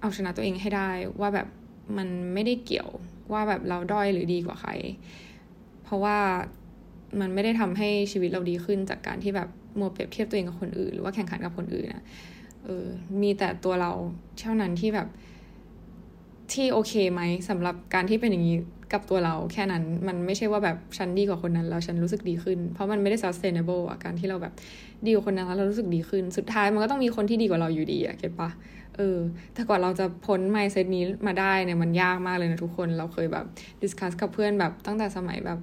[0.01, 0.89] เอาชนะตัวเองให้ได้
[1.21, 1.47] ว่าแบบ
[1.97, 2.89] มันไม่ได้เกี่ยว
[3.33, 4.71] ว่าแบบเราด้อยหรือดีกว่าใคร
[5.83, 6.17] เพราะว่า
[7.19, 12.03] มันไม่ได้ทำให้ชีวิตเราดีขึ้นจากการที่แบบมัวเปรียบเทียบตัวเองกับคนอื่น หรือว่าแข่งขันกับคนอื่นนะ
[12.63, 12.85] เออ
[13.21, 13.91] มีแต่ตัวเรา
[14.39, 15.07] เท่านั้นที่แบบ
[16.53, 18.57] ที่โอเคไหมสำหรับการที่เป็นอย่างนี้
[18.93, 24.53] กับตัวเราแค่นั้นมันไม่ใช่ว่าแบบฉันดีกว่าคนนั้นแล้วฉันรู้สึกดีขึ้น เพราะมันไม่ได้ sustainable อะการที่เราแบบ
[25.05, 28.49] ดีกว่าคนนั้นแล้วเรารู้สึกดีขึ้น สุดท้ายมันก็ต้องมีคนที่ดีกว่าเราอยู่ดีอะ get ปะ
[28.95, 29.17] เออ
[29.53, 33.45] แต่ก่อนเราจะพ้น mindset นี้มาได้เนี่ยมันยากมากเลยนะทุกคนเราเคยแบบ
[33.81, 35.59] discuss กับเพื่อนแบบตั้งแต่สมัยแบบ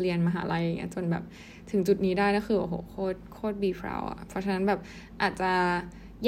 [0.00, 1.24] เรียนมหาลัยอย่างเงี้ยจนแบบ
[1.70, 4.80] ถึงจุดนี้ได้ก็คือโอ้โหโคตรโคตรบีฟราวอะเพราะฉะนั้นแบบ
[5.22, 5.50] อาจจะ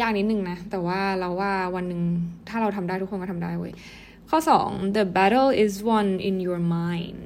[0.00, 2.02] ยากนิดนึงนะ แต่ว่าเราว่าวันหนึ่ง
[2.48, 3.72] ถ้าเราทำได้ทุกคนก็ทำได้เว้ย
[4.29, 7.21] ข้อ 2 the battle is won in your mind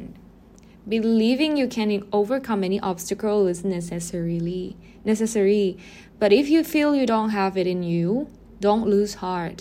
[0.96, 1.90] believing you can
[2.20, 4.64] overcome any obstacle is necessarily
[5.12, 5.68] necessary
[6.22, 8.08] but if you feel you don't have it in you
[8.68, 9.60] don't lose heart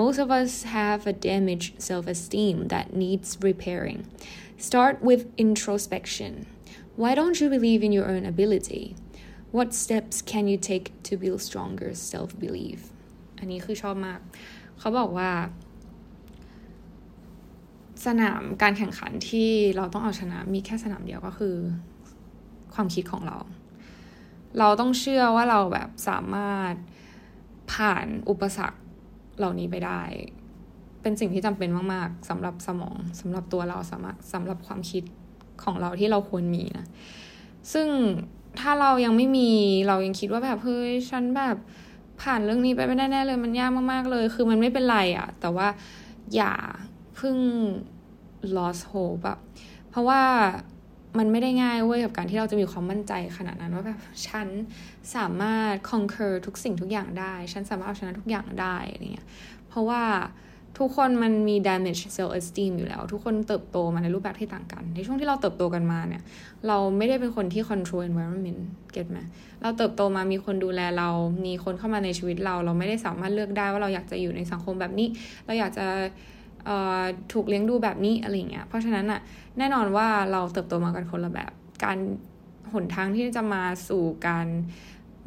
[0.00, 4.00] most of us have a damaged self-esteem that needs repairing
[4.62, 6.46] Start with introspection.
[6.94, 8.94] Why don't you believe in your own ability?
[9.50, 12.78] What steps can you take to build stronger self belief
[13.38, 14.20] อันนี้คือชอบมาก
[14.78, 15.30] เขาบอกว่า
[18.05, 21.55] สนามการแข่งขันที่เราต้องเอาชนะมีแค่สนามเดียวก็คือ
[22.73, 23.37] ความคิดของเรา
[24.59, 26.73] เราต้องเชื่อว่าเราแบบสามารถ
[27.73, 28.79] ผ่านอุปสรรค
[29.37, 30.01] เหล่านี้ไปได้
[31.01, 35.03] เป็นสิ่งที่จำเป็นมาก ๆสำหรับสมองสำหรับตัวเราสามารถสำหรับความคิด
[35.63, 36.85] ของเราที่เราควรมีนะ
[37.73, 37.87] ซึ่ง
[38.59, 39.51] ถ้าเรายังไม่มี
[39.87, 41.57] เรายังคิดว่าแบบเฮ้ยฉันแบบ
[42.21, 45.67] ผ่านเรื่องนี้ไปไม่ได้แน่เลยมันยากมากๆเลย คือมันไม่เป็นไรอะแต่ว่า
[46.35, 46.53] อย่า
[47.17, 47.37] เพิ่ง
[48.57, 49.37] lost hope อะ
[49.89, 50.21] เพราะว่า
[51.17, 54.47] มันไม่ได้ง่ายเว้ยกับการที่เราจะมีความมั่นใจขนาดนั้นว่าแบบฉัน
[55.15, 59.27] สามารถ conquer ทุกสิ่งทุกอย่างได้ ฉันสามารถเอาชนะทุกอย่างได้อะไรเงี้ย
[59.69, 60.03] เพราะว่า
[60.77, 66.23] ทุกคนมันมี damage self esteem อยู่แล้ว ทุกคนเติบโตมาในรูปแบบที่ต่างกัน ในช่วงที่เราเติบโตกันมาเนี่ย
[66.67, 69.19] เราไม่ได้เป็นคนที่ control environment เก็ตไหม
[69.61, 71.09] เราเติบโตมามีคนดูแลเรา
[71.45, 75.07] มีคนเข้ามาในชีวิตเรา เราไม่ได้สามารถเลือกได้ว่าเราอยากจะอยู่ในสังคมแบบนี้
[75.45, 75.85] เราอยากจะ
[77.33, 79.19] ถูกเลี้ยงดูแบบนี้อะไรเงี้ย เพราะฉะนั้นอะ
[79.57, 81.51] แน่นอนว่าเราเติบโตมากันคนละแบบ
[81.83, 81.97] การ
[82.73, 84.47] หนทางที่จะมาสู่การ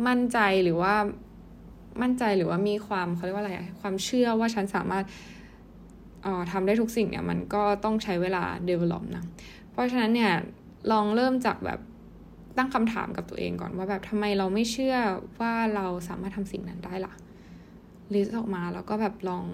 [0.06, 0.94] มั่นใจหรือว่า
[2.02, 5.04] มั่นใจหรือว่ามีความเขาเรียกว่าอะไรความเชื่อว่าฉันสามารถ
[6.52, 9.24] ทำได้ทุกสิ่งเนี่ยมันก็ต้องใช้เวลา develop นะ
[9.70, 10.32] เพราะฉะนั้นเนี่ย
[10.92, 11.80] ลองเริ่มจากแบบ
[12.56, 14.96] ตั้งคำถามกับตัวเองก่อนว่าแบบทำไมเราไม่เชื่อ
[15.40, 17.12] ว่าเราสามารถทำสิ่งนั้นได้ล่ะ
[18.14, 19.44] ลิสต์ออกมาแล้วก็แบบลอง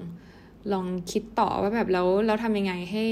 [0.72, 3.05] ลองคิดต่อว่าแบบแล้วเราทำยังไงให้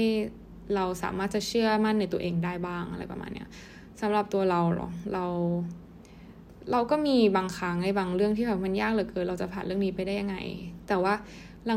[0.75, 3.47] เราสามารถจะเชื่อมั่นในตัวเองได้บ้างอะไรประมาณเนี้ย
[4.01, 5.25] สำหรับตัวเราหรอเรา
[6.71, 10.37] เราก็มีบางครั้งในบางเรื่องที่แบบมันยากเหลือเกินเราจะผ่านเรื่องนี้ไปได้ยังไง
[10.87, 11.13] แต่ว่า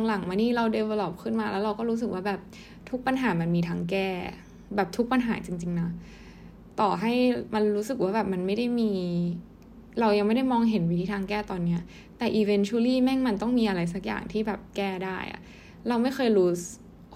[0.06, 2.40] หลังๆมานี่เรา develop ขึ้นมาแล้วเราก็รู้สึกว่าแบบ
[2.90, 4.08] ทุกปัญหามันมีทางแก้
[4.76, 5.90] แบบทุกปัญหาจริง ๆ นะ
[6.80, 7.12] ต่อให้
[7.54, 8.92] มันรู้สึกว่าแบบมันไม่ได้มี
[10.00, 11.80] เรายังไม่ได้มองเห็นวิธีทางแก้ตอนเนี้ย
[12.18, 15.40] แต่ eventually แม่งมันต้องมีอะไรสักอย่างที่แบบแก้ได้อะ
[15.88, 16.48] เราไม่เคยรู้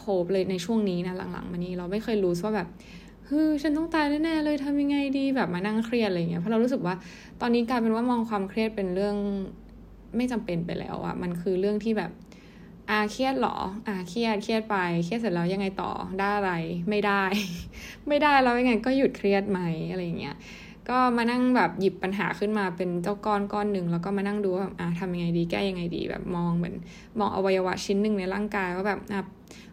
[0.01, 2.69] โฮปเลยในช่วงนี้นะหลังๆมานี้เราไม่เคยรู้ว่าแบบ
[3.27, 6.95] เฮ้ยฉันต้องตายแน่ๆเลยทำยังไงดีแบบมานั่งเครียดอะไรเงี้ยเพราะเรารู้สึกว่า
[7.41, 9.17] ตอนนี้กลายเป็นว่ามองความเครียดเป็นเรื่อง
[10.17, 12.11] ไม่จำเป็นไปแล้วอะมันคือเรื่องที่แบบ
[12.91, 13.57] อาเครียดหรอ
[13.89, 16.53] อาเครียดเครียดไปเครียดเสร็จแล้วยังไงต่อได้อะไร
[16.91, 17.23] ไม่ได้
[18.09, 20.37] ไม่ได้แล้วยังไงก็หยุดเครียดไหมอะไรเงี้ย
[20.89, 26.75] ก็มานั่งแบบหยิบปัญหาขึ้นมาเป็นเจ้าก้อนก้อนหนึ่งแล้วก็มานั่งดูว่าอ่าทำยังไงดีแก้ยังไงดี แบบมองเหมือน
[27.19, 29.23] มองอวัยวะชิ้นหนึ่งในร่างกายว่าแบบอะ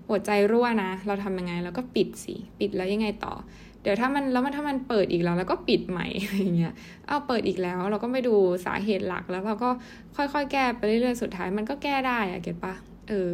[0.08, 3.34] หัวใจรั่วนะ เราทำยังไงแล้วก็ปิดสิปิดแล้วยังไงต่อ
[3.82, 6.74] เดี๋ยวถ้ามันแล้วมันถ้ามันเปิดอีกแล้ว แล้วก็ปิดใหม่อะไรเงี้ย
[7.08, 9.70] เอาเปิดอีกแล้ว เราก็ไปดูสาเหตุหลักแล้วเราก็
[10.18, 12.74] ค่อยๆ แก้ไปเรื่อยๆสุดท้ายมันก็แก้ได้อะเก็ตปะ
[13.10, 13.32] เออ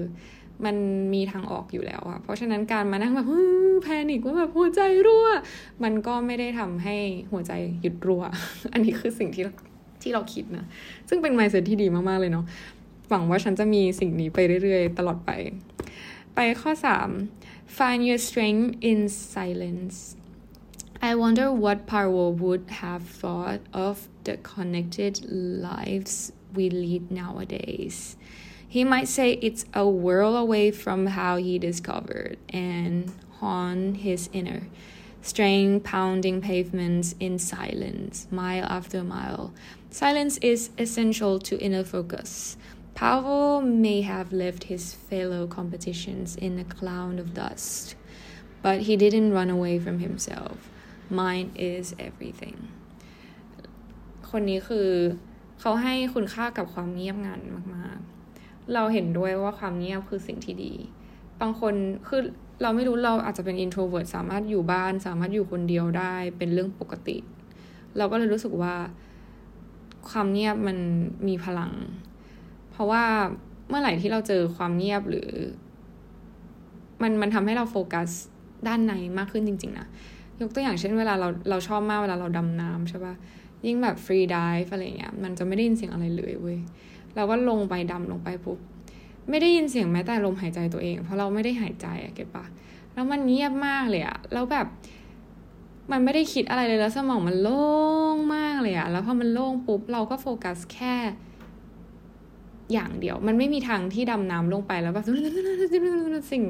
[0.66, 0.76] มัน
[1.14, 3.28] มีทางออกอยู่แล้วอะเพราะฉะนั้นการมานั่งแบบ
[3.84, 5.28] แพนิกว่าแบบหัวใจรั่ว
[5.84, 6.96] มันก็ไม่ได้ทำให้
[7.32, 8.24] หัวใจหยุดรั่ว
[8.74, 9.44] อันนี้คือสิ่งที่
[10.02, 10.66] ที่เราคิดนะ
[11.10, 12.46] ซึ่งเป็นไมเซ็ตที่ดีมาก ๆ เลยเนาะ
[13.10, 15.32] หวังว่าฉันจะมีสิ่งนี้ไปเรื่อย ๆ ตลอดไป
[16.36, 16.72] ไปข้อ
[17.24, 19.00] 3 find your strength in
[19.34, 19.98] silence
[21.10, 25.14] I wonder what Parwo would have thought of the connected
[25.70, 26.14] lives
[26.56, 27.98] we lead nowadays.
[28.75, 34.69] He might say it's a world away from how he discovered and haunt his inner,
[35.23, 39.53] straying, pounding pavements in silence, mile after mile.
[39.91, 42.57] Silence is essential to inner focus.
[42.95, 47.97] Pavel may have left his fellow competitions in a cloud of dust,
[48.63, 50.69] but he didn't run away from himself.
[51.09, 52.59] Mind is everything.
[54.31, 54.89] คนนี้คือ
[55.61, 57.41] เขาให้คุณค่ากับความเงียบงัน
[57.75, 58.14] มากๆ
[58.74, 60.74] เราเห็นด้วยว่าความเงียบคือสิ่งที่ดี
[61.42, 61.74] บางคน
[62.08, 62.22] คือ
[62.62, 67.18] เราไม่รู้เราอาจจะเป็น introvert สามารถอยู่บ้าน สามารถอยู่คนเดียวได้เป็นเรื่องปกติ
[67.98, 68.76] เราก็เลยรู้สึกว่า
[70.10, 70.78] ความเงียบมัน
[71.28, 71.72] มีพลัง
[72.72, 73.04] เพราะว่า
[73.70, 75.30] เมื่อไหร่ที่เราเจอความเงียบหรือ
[77.02, 78.10] มันมันทำให้เราโฟกัส
[78.68, 79.88] ด้านในมากขึ้นจริง ๆ นะ
[80.42, 83.14] ยกตัวอย่างเช่นเวลาเราเราชอบมากเวลาเราดำน้ำใช่ปะ
[83.66, 86.60] ยิ่งแบบฟรีดิฟอะไรเงี้ยมันจะไม่ได้ยินเสียงอะไรเลยเว้ย
[87.16, 88.60] เราก็ลงไปดำลงไปปุ๊บ
[89.30, 92.46] ไม่ได้ยินเสียงแม้แต่ลมหายใจตัวเอง เพราะเราไม่ได้หายใจอะเก็บปะ
[92.94, 94.68] แล้วมันเงียบมากเลยอะแล้วแบบ
[95.92, 97.66] มันไม่ได้คิดอะไรเลยแล้วสมองมันโล่
[98.16, 100.96] งมากเลยอะแล้วพอมันโล่งปุ๊บเราก็โฟกัสแค่
[102.74, 105.06] อย่างเดียว มันไม่มีทางที่ดำน้ำลงไปแล้วแบบ
[106.32, 106.44] สิ่ง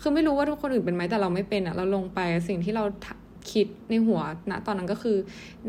[0.00, 2.84] คือไม่รู้ว่าทุกคนอื่นเป็นไหมแต่เราไม่เป็นอะเราลงไปสิ่งที่เรา
[3.52, 5.16] คิดในหัวณตอนนั้นก็คือ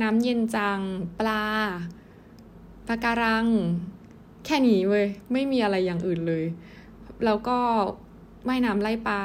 [0.02, 0.80] น้ำเย็นจัง
[1.19, 1.46] ปลา
[2.88, 3.48] ปลาการัง
[4.45, 6.45] แค่นี้เว้ยไม่มีอะไรอย่างอื่นเลย
[7.25, 7.58] แล้วก็
[8.47, 9.21] ว่ายน้ำไล่ปลา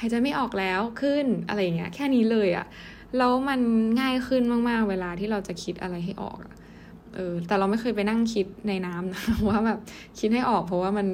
[0.00, 2.66] หายใจไม่ออกแล้วขึ้นอะไรเงี้ย แค่นี้เลยอะ
[3.18, 3.60] แล้วมัน
[4.00, 6.54] ง่ายขึ้นมากๆ เวลาที่เราจะคิดอะไรให้ออกอะ
[7.14, 9.78] เออแต่เราไม่เคยไปนั่งคิดในน้ำนะว่าแบบ
[10.18, 11.06] คิดให้ออกเพราะว่ามัน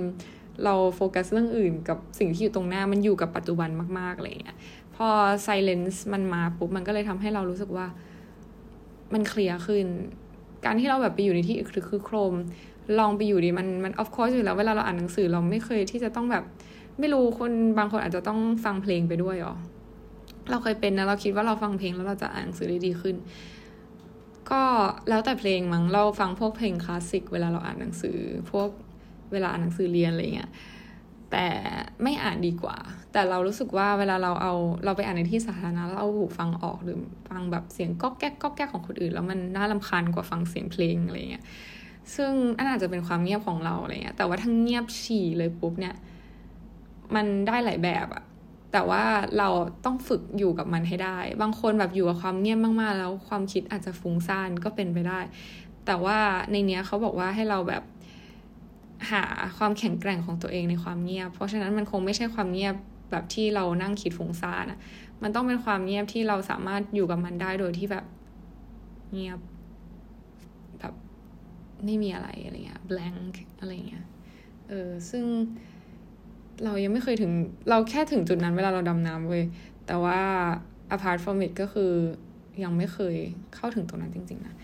[0.64, 4.56] เราโฟกัสเรื่องอื่นกับสิ่งที่อยู่ตรงหน้ามันอยู่กับปัจจุบันมากๆอะไรเงี้ย
[4.96, 5.06] พอ
[5.42, 7.86] ไซเลนซ์มันมาปุ๊บมันก็เลยทำให้เรารู้สึกว่า
[9.12, 9.86] มันเคลียร์ขึ้น
[10.64, 12.34] การที่เราแบบไปอยู่ในที่คือคือโครม
[12.98, 16.44] ลองไปอยู่ดีมันมัน of course อยู่แล้วเวลาเราอ่านหนังสือเราไม่เคยที่จะต้องแบบ
[16.98, 19.54] ไม่รู้คนบางคนอาจจะต้องฟังเพลงไปด้วยหรอ
[20.50, 23.16] เราเคยเป็นนะเราคิดว่าเราฟังเพลงแล้วเราจะอ่านหนังสือได้ดีขึ้น
[24.50, 24.62] ก็
[25.08, 28.18] แล้วแต่เพลงมั้งเราฟังพวกเพลงคลาสสิกเวลาเราอ่านหนังสือ
[28.50, 28.68] พวก
[29.32, 30.50] เวลาอ่านหนังสือเรียนอะไรเงี้ย
[31.32, 31.46] แต่
[32.02, 32.78] ไม่อ่านดีกว่า
[33.12, 41.44] แต่เรารู้สึกว่าเวลาเราเอาเราไปอ่านในที่สาธารณะแล้วเอาหูฟังออกหรือฟังแบบเสียงก๊อกแก๊กก๊อกแก๊กของคนอื่น แล้วมันน่าลำคาญกว่าฟังเสียงเพลงอะไรเงี้ย
[42.14, 45.94] ซึ่งอันอาจจะเป็นความเงียบของเราอะไรเงี้ยแต่ว่าทั้งเงียบฉี่เลยปุ๊บเนี่ย
[47.14, 48.24] มันได้หลายแบบอะ
[48.72, 49.02] แต่ว่า
[49.38, 49.48] เรา
[49.84, 55.20] ต้องฝึกอยู่กับมันให้ได้ บางคนแบบอยู่กับความเงียบมากๆ แล้วความคิดอาจจะฟุ้งซ่านก็เป็นไปได้
[55.86, 56.18] แต่ว่า
[56.50, 57.82] ในเนี้ยเขาบอกว่าให้เราแบบ
[59.10, 59.22] หา
[59.58, 62.74] ความแข็งแกร่งของตัวเองในความเงียบ เพราะฉะนั้นมันคงไม่ใช่ความเงียบ
[63.10, 64.78] แบบที่เรานั่งคิดฟุ้งซ่านอะ
[65.22, 68.04] มันต้องเป็นความเงียบที่เราสามารถอยู่กับมันได้โดยที่แบบ
[69.12, 69.38] เงียบ
[71.84, 74.04] ไม่มีอะไรอะไรเงี้ย blank อะไรเงี้ย
[74.68, 75.24] เออ ซึ่ง
[76.64, 77.30] เรายังไม่เคยถึง
[77.70, 79.44] เราแค่ถึงจุดนั้นเวลาเราดำน้ำเว้ย
[79.86, 80.20] แต่ว่า
[80.94, 81.92] apart from it ก็คือ
[82.62, 83.16] ยังไม่เคย
[83.54, 84.54] เข้าถึงตรงนั้นจริง ๆ นะ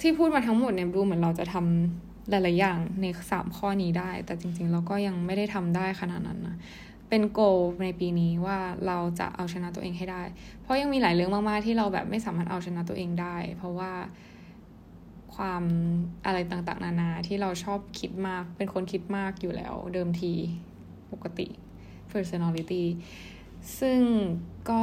[0.00, 6.56] ที่พูดมาทั้งหมดเนี่ยดูเหมือนเราจะทำ หลาย ๆ อย่างในสามข้อนี้ได้ แต่จริง ๆ เราก็ยังไม่ได้ทำได้ขนาดนั้นนะ
[7.08, 7.40] เป็นโก
[7.82, 10.22] ในปีนี้ว่าเราจะเอาชนะตัวเองให้ได้
[10.62, 13.92] เพราะยังมีหลายเรื่องมาก ๆ ที่เราแบบไม่สามารถเอาชนะตัวเองได้ เพราะว่า
[15.34, 15.62] ความ
[16.26, 20.32] อะไรต่าง ๆ นานาที่เราชอบคิดมาก เป็นคนคิดมากอยู่แล้วเดิมที
[21.12, 21.48] ปกติ
[22.12, 22.84] personality
[23.78, 24.00] ซึ่ง
[24.70, 24.82] ก็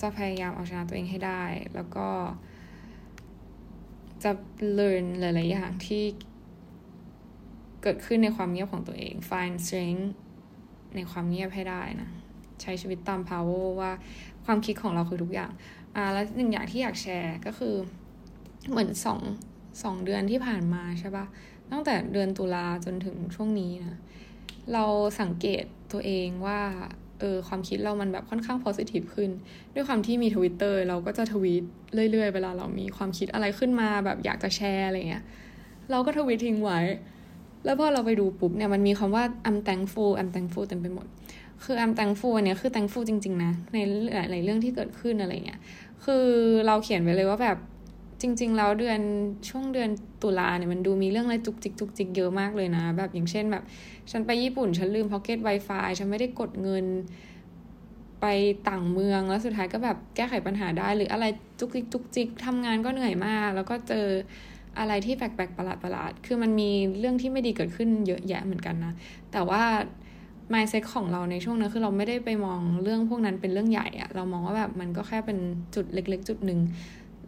[0.00, 2.08] จะพยายามเอาชนะตัวเองให้ได้ แล้วก็
[4.22, 4.32] จะ
[4.78, 6.04] learn หลาย ๆ อย่างที่
[7.82, 10.06] เกิดขึ้นในความเงียบของตัวเอง find strength
[10.96, 12.08] ในความเงียบให้ได้นะ
[12.62, 13.92] ใช้ชีวิตตาม power ว่า
[14.44, 15.50] ความคิดของเราคือทุกอย่าง
[15.96, 17.74] อ่า แล้วหนึ่งอย่างที่อยากแชร์ก็คือ
[18.70, 19.20] เหมือนสอง
[19.82, 21.26] สองเดือนที่ผ่านมาใช่ปะ
[21.70, 23.98] ตั้งแต่เดือนตุลาจนถึงช่วงนี้นะ
[24.72, 24.84] เรา
[25.20, 26.60] สังเกตตัวเองว่า
[27.20, 29.30] เออ ความคิดเรามันแบบค่อนข้าง positive ขึ้น
[29.74, 31.62] ด้วยความที่มีทวิตเตอร์เราก็จะทวีต
[32.10, 35.24] เรื่อยๆ เวลาเรามีความคิดอะไรขึ้นมาแบบอยากจะแชร์อะไรเงี้ย
[35.90, 36.80] เราก็ทวีตทิ้งไว้
[37.64, 41.06] แล้วพอเราไปดูปุ๊บเนี่ยมันมีคำว่า I'm thankful I'm thankful เต็มไปหมด
[41.64, 43.78] คือ I'm thankful อันเนี้ยคือ thankful จริง ๆ นะ ใน
[44.14, 45.60] หลายๆเรื่องที่เกิดขึ้นอะไรเงี้ย
[46.04, 46.26] คือ
[46.66, 47.58] เราเขียนไว้เลยว่าแบบ
[48.20, 49.00] จริง ๆ แล้วเดือน
[49.48, 49.90] ช่วงเดือน
[50.22, 53.64] ตุลาเนี่ยมันดูมีเรื่องอะไรจุกจิกจุกจิกเยอะมากเลยนะ แบบอย่างเช่นแบบ
[54.10, 56.84] ฉันไปญี่ปุ่น ฉันลืมพ็อกเก็ต Wi-Fi ฉันไม่ได้กดเงิน
[58.20, 58.26] ไป
[58.68, 61.24] ต่างเมืองแล้วสุดท้ายก็แบบแก้ไขปัญหาได้หรืออะไร
[61.60, 64.06] จุกจิกจุกจิกทำงานก็เหนื่อยมาก แล้วก็เจอ
[64.78, 68.92] อะไรที่แปลกๆประหลาดประหลาดคือมันมีเรื่องที่ไม่ดีเกิดขึ้นเยอะแยะเหมือนกันนะ
[69.32, 69.62] แต่ว่า
[70.52, 75.38] mindset ของเราในช่วงนั้นคือเราไม่ได้ไปมองเรื่องพวกนั้นเป็นเรื่องใหญ่อะเรามองว่าแบบมันก็แค่เป็น
[75.74, 76.60] จุดเล็ก ๆ จุดหนึ่ง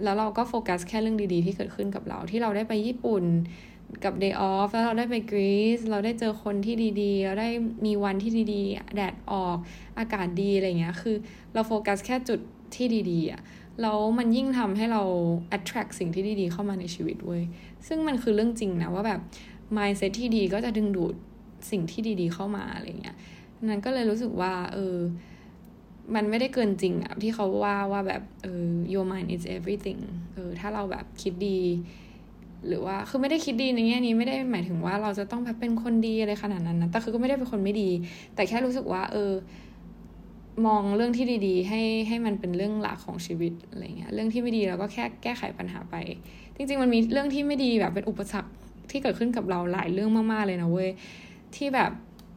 [0.03, 3.25] แล้วเราก็โฟกัสแค่เรื่องดีๆ ที่เกิดขึ้นกับเรา ที่เราได้ไปญี่ปุ่น
[4.05, 7.49] กับ day off แล้วเราได้ไปกรีซเราได้เจอคนที่ดีๆ เราได้
[7.87, 9.57] มีวันที่ดีๆ แดดออก
[9.99, 11.17] อากาศดีอะไรเงี้ย คือ
[11.53, 12.41] เราโฟกัสแค่จุด
[12.75, 13.41] ที่ดีๆอะ
[13.81, 15.03] แล้วมันยิ่งทำให้เรา
[15.57, 17.43] attract สิ่งที่ดีๆเข้ามาในชีวิตเว้ย
[17.87, 19.21] ซึ่งมันคือเรื่องจริงนะว่าแบบ
[19.77, 21.15] mindset ที่ดีก็จะดึงดูด
[21.71, 23.17] สิ่งที่ดีๆเข้ามาอะไรเงี้ย
[23.71, 24.97] นั้นก็เลยรู้สึกว่า เออ
[26.15, 30.01] มันไม่ได้เกินจริงอะที่เขาว่าว่าแบบ เออ your mind is everything
[30.35, 31.61] เออ ถ้าเราแบบคิดดี
[32.69, 37.91] หรือว่า คือไม่ได้คิดดีในแง่นี้ไม่ได้หมายถึงว่าเราจะต้องแบบเป็นคนดีอะไรขนาดนั้นนะ แต่คือก็ไม่ได้เป็นคนไม่ดี
[38.35, 39.33] แต่แค่รู้สึกว่า เออ
[40.67, 45.95] มองเรื่องที่ดีๆ ให้ให้มันเป็นเรื่องหลักของชีวิตอะไรเงี้ยเรื่องที่ไม่ดีเราก็แค่แก้ไขปัญหาไป
[46.57, 48.51] จริง ๆ มันมีเรื่องที่ไม่ดีแบบเป็นอุปสรรค
[48.91, 50.91] ที่เกิดขึ้นกับเราหลายเรื่องมากๆเลยนะเว้ย
[51.57, 51.91] ที่แบบ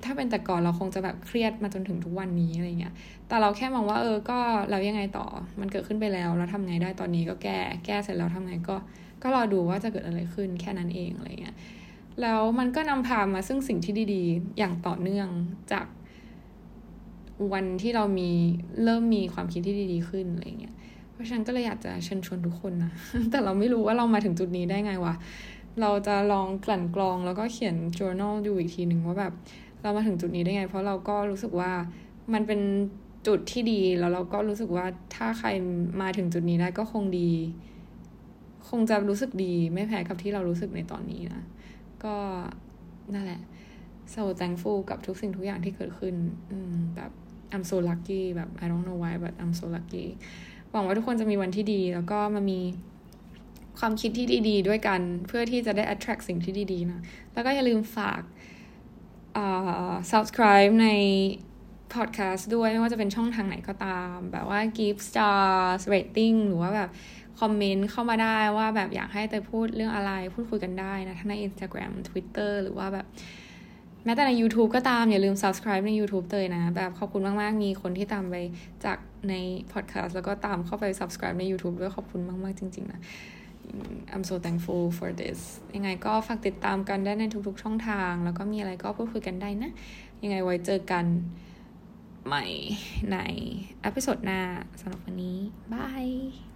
[0.04, 2.93] ถ้าเป็นแต่ก่อนเราคงจะแบบเครียดมาจนถึงทุกวันนี้อะไรเงี้ย
[3.28, 4.38] แต่เราแค่มองว่าเออ ก็
[4.71, 5.25] เรายังไงต่อ
[5.60, 8.75] มันเกิดขึ้นไปแล้วแล้วทำไงได้ตอนนี้ก็แก้ แก้เสร็จแล้วทำไงก็
[9.23, 11.56] ก็รอดูว่าจะเกิดอะไรขึ้นแค่นั้นเองอะไรเงี้ย
[12.21, 15.28] แล้วมันก็นำพามาซึ่งสิ่งที่ดีๆ อย่างต่อเนื่อง
[15.71, 15.86] จาก
[17.53, 18.29] วันที่เรามี
[18.83, 20.75] เริ่มมีความคิดที่ดีๆขึ้นอะไรเงี้ย
[21.11, 22.91] เพราะฉะนั้นก็เลยอยากจะเชิญชวนทุกคนนะ
[23.31, 25.15] แต่เราไม่รู้ว่าเรามาถึงจุดนี้ได้ไงวะ
[25.81, 29.33] เราจะลองกลั่นกรองแล้วก็เขียน journal ดูอีกทีหนึ่งว่าแบบ
[29.81, 31.71] เรามาถึงจุดนี้ได้ไง เพราะเราก็รู้สึกว่า
[32.33, 32.61] มันเป็น
[33.27, 35.49] จุดที่ดีแล้วเราก็รู้สึกว่าถ้าใคร
[36.01, 37.31] มาถึงจุดนี้ได้ก็คงดี
[38.69, 41.43] คงจะรู้สึกดีไม่แพ้กับที่เรารู้สึกในตอนนี้นะ
[42.03, 42.15] ก็
[43.13, 43.41] นั่นแหละ
[44.13, 46.15] so thankful กับทุกสิ่งทุกอย่างที่เกิดขึ้น
[46.51, 47.11] อืมแบบ
[47.55, 50.07] I'm so lucky แบบ I don't know why but I'm so lucky
[50.71, 52.59] หวังว่าทุกคนจะมีวันที่ดี แล้วก็มามี
[53.79, 57.01] ความคิดที่ดีๆ ด้วยกัน เพื่อที่จะได้ attract สิ่งที่ดีๆนะ
[57.33, 58.21] แล้วก็อย่าลืมฝาก
[60.11, 60.87] subscribe ใน
[61.95, 66.89] podcast ด้วย ไม่ว่าจะเป็นช่องทางไหนก็ตาม แบบว่า give stars rating หรือว่าแบบ
[67.39, 73.05] คอมเมนต์เข้ามาได้ว่าแบบอยากให้เตยพูดเรื่องอะไรพูดคุยกันได้นะ ทั้งใน Instagram Twitter หรือว่าแบบ
[74.05, 78.35] แม้แต่ใน YouTube ก็ตาม อย่าลืม subscribe ใน YouTube เตยนะ แบบขอบคุณมาก ๆ มีคนที่ตามไป
[78.85, 78.97] จาก
[79.29, 79.33] ใน
[79.73, 83.01] podcast แล้วก็ตามเข้าไป subscribe ใน YouTube ด้วยขอบคุณมาก ๆ จริง ๆ นะ
[84.13, 85.39] I'm so thankful for this
[85.75, 89.71] ยังไงก็ฝากติดตามกันได้ในทุก ๆ ช่องทาง แล้วก็มีอะไรก็พูดคุยกันได้นะ
[90.23, 91.05] ยังไงไว้เจอกัน
[92.27, 92.45] ใหม่
[93.11, 93.17] ใน
[93.85, 94.41] อพิโซดหน้า
[94.79, 95.37] สำหรับวันนี้
[95.73, 96.54] บาย